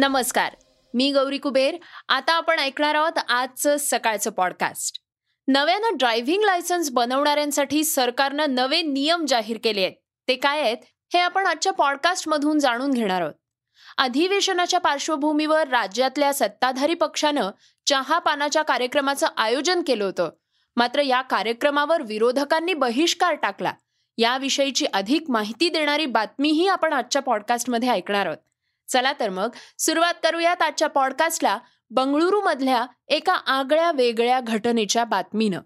[0.00, 0.56] नमस्कार
[0.94, 1.76] मी गौरी कुबेर.
[2.08, 5.00] आता आपण ऐकणार आहोत आजचं सकाळचं पॉडकास्ट
[5.48, 9.92] नव्यानं ड्रायव्हिंग लायसन्स बनवणाऱ्यांसाठी सरकारनं नवे नियम जाहीर केले आहेत.
[10.28, 10.76] ते काय आहेत
[11.12, 13.34] हे आपण आजच्या पॉडकास्टमधून जाणून घेणार आहोत.
[13.98, 17.50] अधिवेशनाच्या पार्श्वभूमीवर राज्यातल्या सत्ताधारी पक्षानं
[17.86, 20.30] चहा पानाच्या कार्यक्रमाचं आयोजन केलं होतं.
[20.76, 23.72] मात्र या कार्यक्रमावर विरोधकांनी बहिष्कार टाकला.
[24.18, 28.38] याविषयीची अधिक माहिती देणारी बातमीही आपण आजच्या पॉडकास्टमध्ये ऐकणार आहोत.
[28.90, 31.58] चला तर मग सुरुवात करूयात आजच्या पॉडकास्टला
[31.90, 35.60] बंगळुरू मधल्या एका आगळ्या वेगळ्या घटनेच्या बातमीनं.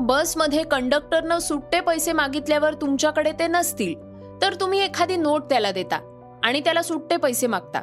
[0.00, 3.94] बसमध्ये कंडक्टरनं सुट्टे पैसे मागितल्यावर तुमच्याकडे ते नसतील
[4.42, 6.00] तर तुम्ही एखादी नोट त्याला देता
[6.44, 7.80] आणि त्याला सुट्टे पैसे मागता.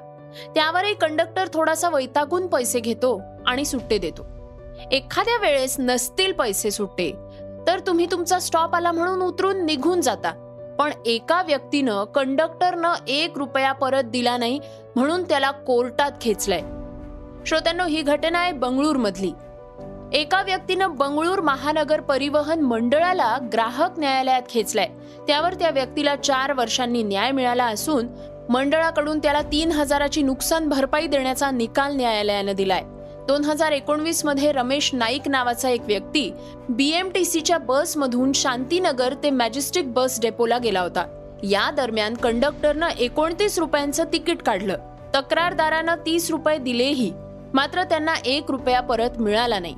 [0.56, 4.24] त्यावरही कंडक्टर थोडासा वैतागून पैसे घेतो आणि सुट्टे देतो.
[4.92, 7.12] एखाद्या वेळेस नसतील पैसे सुट्टे
[7.68, 10.46] तर तुम्ही तुमचा स्टॉप आला म्हणून उतरून निघून जाता.
[10.80, 14.60] पण एका व्यक्तीनं कंडक्टरनं एक रुपया परत दिला नाही
[14.96, 16.62] म्हणून त्याला कोर्टात खेचलंय.
[17.46, 19.32] श्रोत्यांनो ही घटना आहे बंगळूर मधली
[20.14, 24.88] एका व्यक्तीनं बंगळूर महानगर परिवहन मंडळाला ग्राहक न्यायालयात खेचलाय.
[25.28, 28.08] त्यावर त्या व्यक्तीला चार वर्षांनी न्याय मिळाला असून
[28.50, 32.84] मंडळाकडून त्याला तीन हजाराची नुकसान भरपाई देण्याचा निकाल न्यायालयानं दिलाय.
[33.30, 36.32] दोन हजार एकोणवीसमध्ये रमेश नाईक नावाचा एक व्यक्ती
[36.70, 41.06] बीएमटीसीच्या बसमधून शांतीनगर ते मॅजेस्टिक बस डेपोला गेला होता.
[41.44, 44.78] या दरम्यान कंडक्टरनं एकोणतीस रुपयांचं तिकीट काढलं.
[45.16, 47.12] तक्रारदारानं तीस रुपये दिलेही.
[47.54, 49.76] मात्र त्यांना एक रुपया परत मिळाला नाही.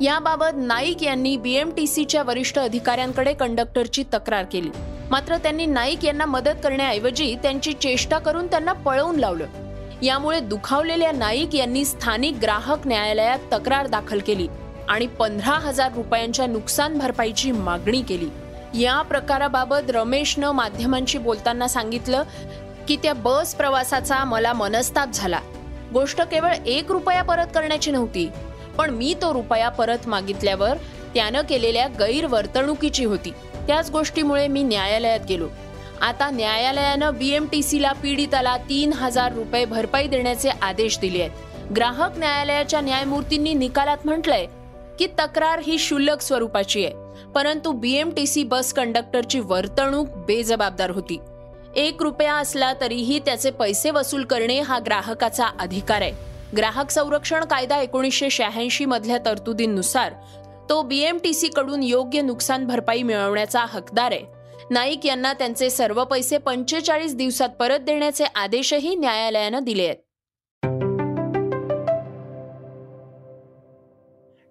[0.00, 4.70] याबाबत नाईक यांनी बीएमटीसीच्या वरिष्ठ अधिकाऱ्यांकडे कंडक्टरची तक्रार केली.
[5.10, 9.63] मात्र त्यांनी नाईक यांना मदत करण्याऐवजी त्यांची चेष्टा करून त्यांना पळवून लावलं.
[10.02, 14.48] यामुळे दुखावलेल्या नाईक यांनी स्थानिक ग्राहक न्यायालयात तक्रार दाखल केली
[14.88, 18.28] आणि पंधरा हजार रुपयांच्या नुकसान भरपाईची मागणी केली.
[18.82, 22.22] या प्रकाराबाबत रमेशनं माध्यमांशी बोलताना सांगितलं
[22.88, 25.40] की त्या बस प्रवासाचा मला मनस्ताप झाला.
[25.92, 28.30] गोष्ट केवळ एक रुपया परत करण्याची नव्हती
[28.78, 30.76] पण मी तो रुपया परत मागितल्यावर
[31.14, 33.32] त्यानं केलेल्या गैरवर्तणुकीची होती.
[33.66, 35.48] त्याच गोष्टीमुळे मी न्यायालयात गेलो.
[36.02, 41.72] आता न्यायालयानं बीएमटीसीला पीडिताला तीन हजार रुपये भरपाई देण्याचे आदेश दिले आहेत.
[41.72, 44.46] ग्राहक न्यायालयाच्या न्यायमूर्तींनी निकालात म्हटलंय
[44.98, 46.94] की तक्रार ही क्षुल्लक स्वरूपाची आहे.
[47.34, 51.18] परंतु बीएमटीसी बस कंडक्टरची वर्तणूक बेजबाबदार होती.
[51.76, 56.12] एक रुपया असला तरीही त्याचे पैसे वसूल करणे हा ग्राहकाचा अधिकार आहे.
[56.56, 60.12] ग्राहक संरक्षण कायदा एकोणीसशे शहाऐंशी मधल्या तरतुदींनुसार
[60.68, 64.33] तो बीएमटीसी कडून योग्य नुकसान भरपाई मिळवण्याचा हकदार आहे.
[64.70, 69.96] नाईक यांना त्यांचे सर्व पैसे पंचेचाळीस दिवसात परत देण्याचे आदेशही न्यायालयानं दिले आहेत.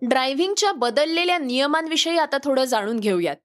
[0.02, 3.36] ड्रायव्हिंगच्या बदललेल्या नियमांविषयी आता थोडं जाणून घेऊयात.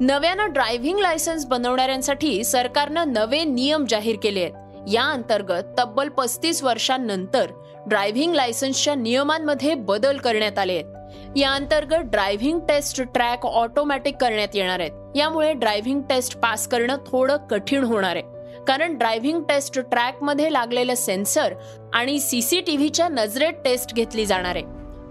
[0.00, 4.52] नव्यानं ड्रायव्हिंग लायसन्स बनवणाऱ्यांसाठी सरकारनं नवे नियम जाहीर केले आहेत.
[4.92, 7.46] या अंतर्गत तब्बल पस्तीस वर्षांनंतर
[7.86, 11.01] ड्रायव्हिंग लायसन्सच्या नियमांमध्ये बदल करण्यात आले आहेत.
[11.36, 15.16] या अंतर्गत ड्रायव्हिंग टेस्ट ट्रॅक ऑटोमॅटिक करण्यात येणार आहेत.
[15.16, 18.22] यामुळे ड्रायव्हिंग टेस्ट पास करणं थोडं कठीण होणार आहे.
[18.66, 21.54] कारण ड्रायव्हिंग टेस्ट ट्रॅकमध्ये लागलेलं सेन्सर
[21.92, 24.64] आणि सीसीटीव्हीच्या नजरेत टेस्ट घेतली जाणार आहे.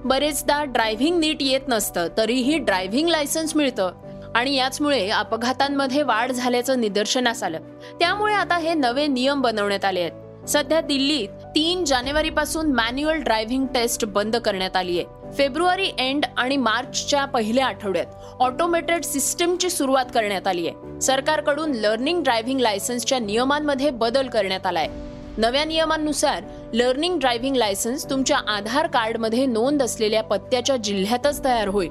[0.06, 3.92] बरेचदा ड्रायव्हिंग नीट येत नसतं तरीही ड्रायव्हिंग लायसन्स मिळतं.
[4.36, 7.60] आणि याचमुळे अपघातांमध्ये वाढ झाल्याचं निदर्शनास आलं.
[8.00, 10.12] त्यामुळे आता हे नवे नियम बनवण्यात आले आहेत.
[10.48, 15.34] सध्या दिल्लीत तीन जानेवारी पासून मॅन्युअल ड्रायव्हिंग टेस्ट बंद करण्यात आली आहे.
[15.34, 18.06] फेब्रुवारी एंड आणि मार्चच्या पहिल्या आठवड्यात
[18.40, 21.00] ऑटोमेटेड सिस्टमची सुरुवात करण्यात आली आहे.
[21.02, 24.88] सरकारकडून लर्निंग ड्रायव्हिंग लायसन्सच्या नियमांमध्ये बदल करण्यात आलाय.
[25.38, 26.44] नव्या नियमांनुसार
[26.74, 31.90] लर्निंग ड्रायव्हिंग लायसन्स तुमच्या आधार कार्डमध्ये नोंद असलेल्या पत्त्याच्या जिल्ह्यातच तयार होईल.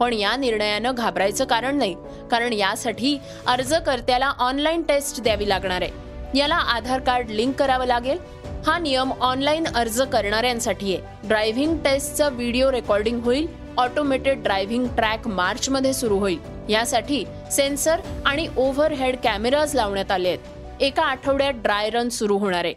[0.00, 1.94] पण या निर्णयानं घाबरायचं कारण नाही
[2.30, 6.11] कारण यासाठी अर्जकर्त्याला ऑनलाईन टेस्ट द्यावी लागणार आहे.
[6.34, 8.18] याला आधार कार्ड लिंक करावं लागेल.
[8.66, 13.46] हा नियम ऑनलाईन अर्ज करणाऱ्यांसाठी आहे ड्रायव्हिंग टेस्टचं व्हिडिओ रेकॉर्डिंग होईल.
[13.78, 16.38] ऑटोमेटेड ड्रायव्हिंग ट्रॅक मार्च मध्ये सुरू होईल.
[16.68, 20.82] यासाठी सेन्सर आणि ओव्हरहेड कॅमेराज लावण्यात आले आहेत.
[20.82, 22.74] एका आठवड्यात ड्राय रन सुरू होणार आहे.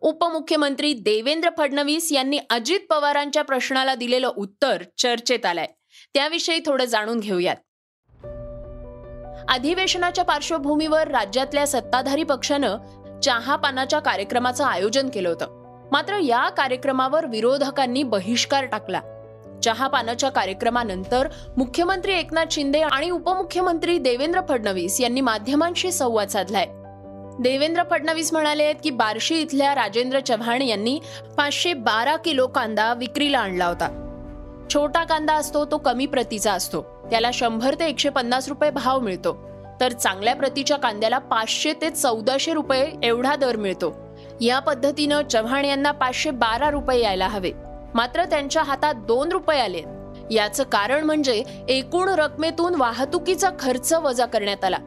[0.00, 5.66] उपमुख्यमंत्री देवेंद्र फडणवीस यांनी अजित पवारांच्या प्रश्नाला दिलेलं उत्तर चर्चेत आलंय.
[6.14, 7.56] त्याविषयी थोडं जाणून घेऊयात.
[9.48, 12.76] अधिवेशनाच्या पार्श्वभूमीवर राज्यातल्या सत्ताधारी पक्षानं
[13.20, 15.46] चहा पानाच्या कार्यक्रमाचं आयोजन केलं होतं.
[15.92, 19.00] मात्र या कार्यक्रमावर विरोधकांनी बहिष्कार टाकला.
[19.64, 26.66] चहा पानाच्या कार्यक्रमानंतर मुख्यमंत्री एकनाथ शिंदे आणि उपमुख्यमंत्री देवेंद्र फडणवीस यांनी माध्यमांशी संवाद साधलाय.
[27.40, 31.00] देवेंद्र फडणवीस म्हणाले आहेत की बार्शी इथल्या राजेंद्र चव्हाण यांनी
[31.36, 33.98] पाचशे बारा किलो कांदा विक्रीला आणला होता.
[34.74, 36.91] छोटा कांदा असतो तो कमी प्रतीचा असतो.
[37.12, 39.48] त्याला शंभर ते एकशे पन्नास रुपये भाव मिळतो.
[39.80, 44.16] तर चांगल्या प्रतीच्या कांद्याला पाचशे ते चौदाशे रुपये एवढा दर मिळतो.
[44.40, 47.52] या पद्धतीनं चव्हाण यांना पाचशे बारा रुपये यायला हवे.
[47.94, 49.82] मात्र त्यांच्या हातात दोन रुपये आले.
[50.30, 54.78] याचं कारण म्हणजे एकूण रकमेतून वाहतुकीचा खर्च वजा करण्यात आला.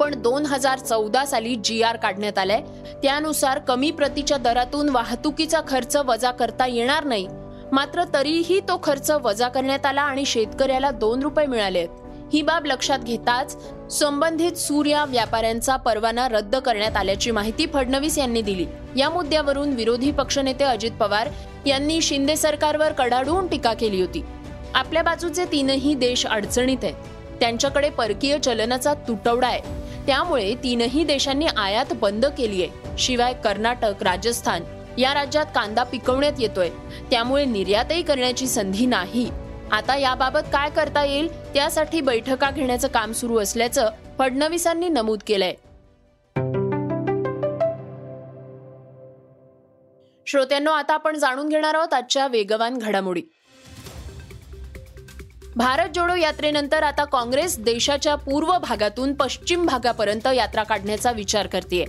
[0.00, 2.62] पण दोन हजार चौदा साली जी आर काढण्यात आलाय.
[3.02, 7.28] त्यानुसार कमी प्रतीच्या दरातून वाहतुकीचा खर्च वजा करता येणार नाही.
[7.72, 11.86] मात्र तरीही तो खर्च वजा करण्यात आला आणि शेतकऱ्याला दोन रुपये मिळाले.
[12.32, 13.56] ही बाब लक्षात घेताच
[13.90, 18.66] संबंधित सूर्या व्यापाऱ्यांचा परवाना रद्द करण्यात आल्याची माहिती फडणवीस यांनी दिली.
[18.96, 21.28] या मुद्द्यावरून विरोधी पक्षनेते अजित पवार
[21.66, 24.24] यांनी शिंदे सरकारवर कडाडून टीका केली होती.
[24.74, 26.94] आपल्या बाजूचे तीनही देश अडचणीत आहेत.
[27.40, 29.60] त्यांच्याकडे परकीय चलनाचा तुटवडा आहे.
[30.06, 32.96] त्यामुळे तीनही देशांनी आयात बंद केली आहे.
[32.98, 34.62] शिवाय कर्नाटक राजस्थान
[34.98, 36.70] या राज्यात कांदा पिकवण्यात येतोय.
[37.10, 39.30] त्यामुळे निर्यातही करण्याची संधी नाही.
[39.72, 41.54] आता याबाबत काय करता येईल?
[41.54, 45.54] त्यासाठी बैठका घेण्याचं काम सुरू असल्याचं फडणवीसांनी नमूद केलंय.
[50.26, 53.22] श्रोत्यांनो आता आपण जाणून घेणार आहोत आजच्या वेगवान घडामोडी.
[55.56, 61.84] भारत जोडो यात्रेनंतर आता काँग्रेस देशाच्या पूर्व भागातून पश्चिम भागापर्यंत यात्रा काढण्याचा विचार करते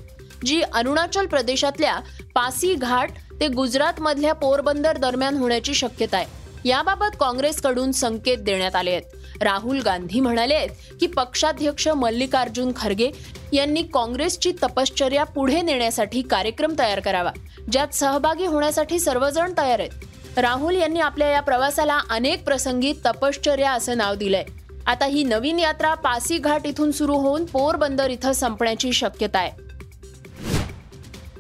[0.46, 2.00] जी अरुणाचल प्रदेशातल्या
[2.36, 6.44] पासी घाट ते गुजरात मधल्या पोरबंदर दरम्यान होण्याची शक्यता आहे.
[6.66, 9.42] याबाबत काँग्रेसकडून संकेत देण्यात आले आहेत.
[9.42, 10.70] राहुल गांधी म्हणाले आहेत
[11.00, 13.10] की पक्षाध्यक्ष मल्लिकार्जुन खरगे
[13.54, 17.32] यांनी काँग्रेसची तपश्चर्या पुढे नेण्यासाठी कार्यक्रम तयार करावा
[17.72, 20.40] ज्यात सहभागी होण्यासाठी सर्वजण तयार आहेत.
[20.40, 24.44] राहुल यांनी आपल्या या प्रवासाला अनेक प्रसंगी तपश्चर्या असं नाव दिलंय.
[24.86, 29.63] आता ही नवीन यात्रा पासी घाट इथून सुरू होऊन पोरबंदर इथं संपण्याची शक्यता आहे.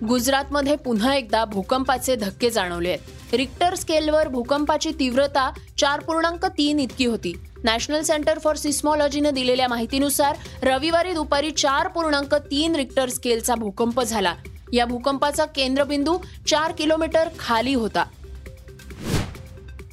[0.07, 3.35] गुजरातमध्ये पुन्हा एकदा भूकंपाचे धक्के जाणवले आहेत.
[3.35, 7.33] रिक्टर स्केलवर भूकंपाची तीव्रता चार पूर्णांक तीन इतकी होती.
[7.63, 14.33] नॅशनल सेंटर फॉर सिस्मॉलॉजीने दिलेल्या माहितीनुसार रविवारी दुपारी चार पूर्णांक तीन रिक्टर स्केलचा भूकंप झाला.
[14.73, 16.17] या भूकंपाचा केंद्रबिंदू
[16.47, 18.03] चार किलोमीटर खाली होता.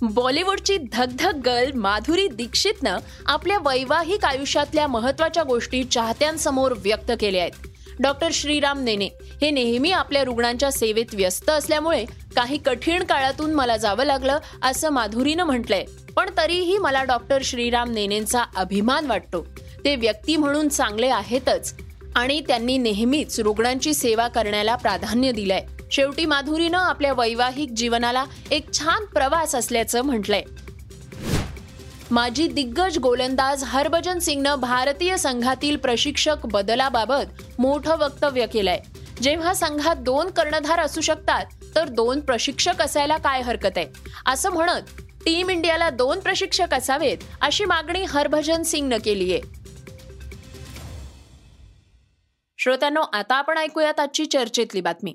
[0.03, 2.97] बॉलिवूडची धगधग गर्ल माधुरी दीक्षितनं
[3.27, 7.70] आपल्या वैवाहिक आयुष्यातल्या महत्त्वाच्या गोष्टी चाहत्यांसमोर व्यक्त केल्या आहेत.
[8.03, 9.09] डॉक्टर श्रीराम नेने.
[9.43, 12.05] हे नेहमी आपल्या रुग्णांच्या सेवेत व्यस्त असल्यामुळे
[12.37, 15.85] काही कठीण काळातून मला जावं लागलं असं माधुरीनं म्हटलंय.
[16.17, 19.47] पण तरीही मला डॉक्टर श्रीराम नेनेंचा अभिमान वाटतो.
[19.85, 21.75] ते व्यक्ती म्हणून चांगले आहेतच.
[22.17, 25.67] आणि त्यांनी नेहमीच रुग्णांची सेवा करण्याला प्राधान्य दिलंय.
[25.93, 30.43] शेवटी माधुरीनं आपल्या वैवाहिक जीवनाला एक छान प्रवास असल्याचं म्हटलंय.
[32.11, 38.79] माजी दिग्गज गोलंदाज हरभजन सिंगनं भारतीय संघातील प्रशिक्षक बदलाबाबत मोठं वक्तव्य केलंय.
[39.23, 43.87] जेव्हा संघात दोन कर्णधार असू शकतात तर दोन प्रशिक्षक असायला काय हरकत आहे?
[44.27, 49.41] असं म्हणत टीम इंडियाला दोन प्रशिक्षक असावेत अशी मागणी हरभजन सिंगनं केली आहे.
[52.59, 55.15] श्रोत्यांनो आता आपण ऐकूयात आजची चर्चेतली बातमी.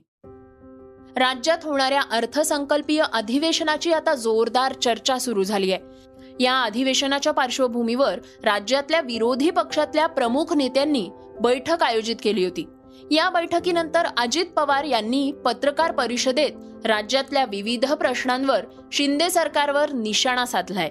[1.17, 5.94] राज्यात होणाऱ्या अर्थसंकल्पीय अधिवेशनाची आता जोरदार चर्चा सुरू झाली आहे.
[6.39, 11.09] या अधिवेशनाच्या पार्श्वभूमीवर राज्यातल्या विरोधी पक्षातल्या प्रमुख नेत्यांनी
[11.41, 12.67] बैठक आयोजित केली होती.
[13.11, 16.51] या बैठकीनंतर अजित पवार यांनी पत्रकार परिषदेत
[16.87, 20.89] राज्यातल्या विविध प्रश्नांवर शिंदे सरकारवर निशाणा साधलाय.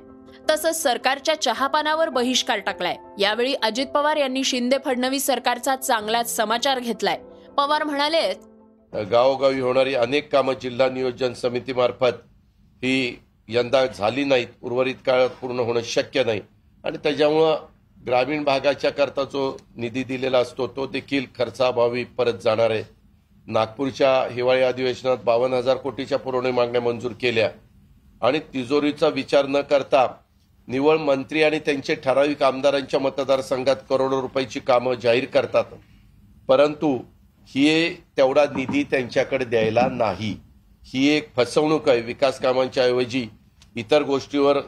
[0.51, 2.97] तसंच सरकारच्या चहापानावर बहिष्कार टाकलाय.
[3.19, 7.19] यावेळी अजित पवार यांनी शिंदे फडणवीस सरकारचा चांगलाच समाचार घेतलाय.
[7.57, 8.33] पवार म्हणाले
[9.05, 12.13] गावोगावी होणारी अनेक कामं जिल्हा नियोजन समितीमार्फत
[12.83, 14.47] ही यंदा झाली नाहीत.
[14.63, 16.41] उर्वरित काळात पूर्ण होणं शक्य नाही.
[16.85, 17.57] आणि त्याच्यामुळं
[18.07, 22.83] ग्रामीण भागाच्या करता जो निधी दिलेला असतो तो देखील खर्चाभावी परत जाणार आहे.
[23.47, 27.51] नागपूरच्या हिवाळी अधिवेशनात बावन्न हजार कोटीच्या पुरवणी मागण्या मंजूर केल्या.
[28.23, 30.15] आणि तिजोरीचा विचार न करता
[30.67, 35.65] निवळ मंत्री आणि त्यांचे ठराविक आमदारांच्या मतदारसंघात करोडो रुपयाची कामं जाहीर करतात.
[36.49, 36.99] परंतु
[37.47, 40.37] ही तेवढा निधी त्यांच्याकडे द्यायला नाही.
[40.87, 43.27] ही एक फसवणूक आहे विकास कामांच्या ऐवजी
[43.77, 44.59] इतर गोष्टीवर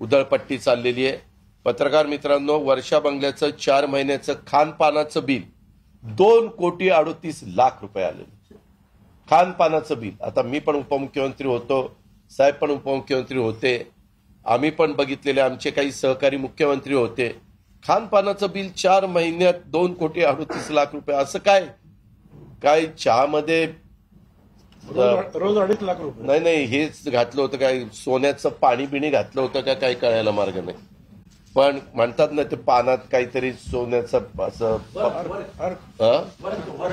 [0.00, 1.18] उधळपट्टी चाललेली आहे.
[1.64, 5.42] पत्रकार मित्रांनो वर्षा बंगल्याचं चार महिन्याचं खानपानाचं बिल
[6.02, 8.54] दोन कोटी अडोतीस लाख रुपये आलेलं
[9.28, 10.12] खानपानाचं बिल.
[10.22, 11.96] आता मी पण उपमुख्यमंत्री होतो
[12.30, 13.90] साहेब पण उपमुख्यमंत्री होते
[14.46, 17.28] आम्ही पण बघितलेले आमचे काही सहकारी मुख्यमंत्री होते.
[17.84, 21.16] खानपानाचं बिल चार महिन्यात दोन कोटी अडतीस लाख रुपये.
[21.16, 21.66] असं काय?
[22.62, 23.66] काय चहामध्ये
[24.94, 26.26] रोज अडीच लाख रुपये.
[26.26, 30.56] नाही नाही हेच घातलं होतं काय सोन्याचं पाणी बिणी घातलं होतं का काय कळायला मार्ग
[30.56, 30.76] नाही.
[31.54, 34.76] पण म्हणतात ना ते पानात काहीतरी सोन्याचं असं?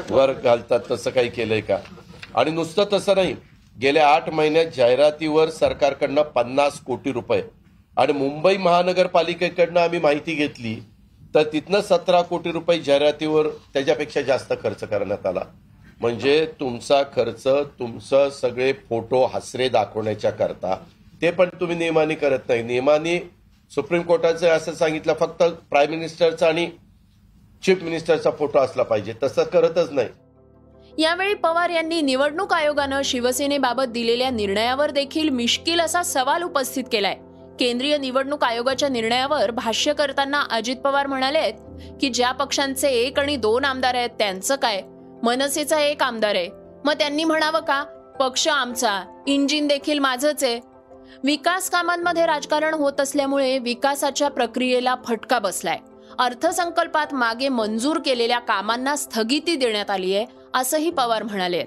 [0.09, 1.77] वर घालतात तसं काही केलंय का?
[2.35, 3.35] आणि नुसतं तसं नाही.
[3.81, 7.41] गेल्या आठ महिन्यात जाहिरातीवर सरकारकडनं पन्नास कोटी रुपये.
[7.97, 10.75] आणि मुंबई महानगरपालिकेकडनं आम्ही माहिती घेतली
[11.35, 15.41] तर तिथनं सतरा कोटी रुपये जाहिरातीवर त्याच्यापेक्षा जास्त खर्च करण्यात आला.
[16.01, 17.47] म्हणजे तुमचा खर्च
[17.79, 20.77] तुमचं सगळे फोटो हसरे दाखवण्याच्या करता.
[21.21, 22.63] ते पण तुम्ही नियमाने करत नाही.
[22.63, 23.31] नियमाने
[23.71, 26.69] सुप्रीम कोर्टाचं असं सांगितलं फक्त प्राईम मिनिस्टरचा आणि
[27.63, 29.13] चीफ मिनिस्टरचा फोटो असला पाहिजे.
[29.23, 30.07] तसं करतच नाही.
[30.97, 37.15] यावेळी पवार यांनी निवडणूक आयोगानं शिवसेनेबाबत दिलेल्या निर्णयावर देखील मिश्किल असा सवाल उपस्थित केलाय.
[37.59, 41.51] केंद्रीय निवडणूक आयोगाच्या निर्णयावर भाष्य करताना अजित पवार म्हणाले
[42.01, 44.81] की ज्या पक्षांचे एक आणि दोन आमदार आहेत त्यांचं काय?
[45.27, 46.49] मनसेचा एक आमदार आहे.
[46.85, 47.83] मग त्यांनी म्हणावं का
[48.19, 50.59] पक्ष आमचा इंजिन देखील माझंच आहे.
[51.23, 55.79] विकास कामांमध्ये राजकारण होत असल्यामुळे विकासाच्या प्रक्रियेला फटका बसलाय.
[56.19, 61.63] अर्थसंकल्पात मागे मंजूर केलेल्या कामांना स्थगिती देण्यात आली आहे असंही पवार म्हणाले.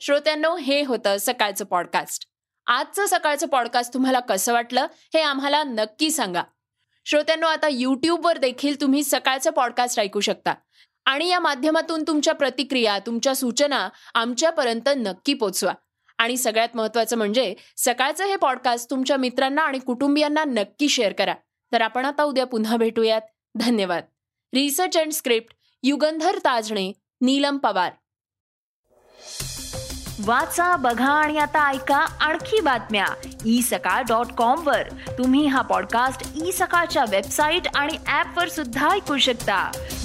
[0.00, 2.26] श्रोत्यांनो हे होतं सकाळचं पॉडकास्ट
[2.66, 6.42] आजचं सकाळचं पॉडकास्ट तुम्हाला कसं वाटलं हे आम्हाला नक्की सांगा.
[7.06, 10.54] श्रोत्यांनो आता यूट्यूबवर देखील तुम्ही सकाळचं पॉडकास्ट ऐकू शकता.
[11.10, 15.72] आणि या माध्यमातून तुमच्या प्रतिक्रिया तुमच्या सूचना आमच्यापर्यंत नक्की पोचवा.
[16.18, 21.34] आणि सगळ्यात महत्त्वाचं म्हणजे सकाळचं हे पॉडकास्ट तुमच्या मित्रांना आणि कुटुंबियांना नक्की शेअर करा.
[21.72, 23.20] तर आपण आता उद्या पुन्हा भेटूयात.
[23.54, 24.04] धन्यवाद.
[24.54, 27.92] Research and script Yugandhar Tajane Neelam Pawar.
[30.24, 33.06] वाचा बघा आणि आता ऐका आणखी बातम्या.
[33.46, 34.82] ई सकाळ डॉट कॉम वर.
[35.18, 39.70] तुम्ही हा पॉडकास्ट ई सकाळच्या वेबसाईट आणि ऍप वर सुद्धा ऐकू शकता.